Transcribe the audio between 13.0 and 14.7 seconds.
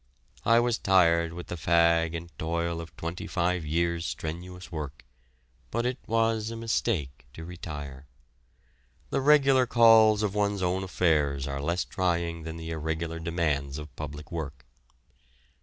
demands of public work.